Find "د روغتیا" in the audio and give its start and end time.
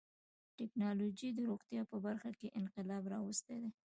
1.33-1.81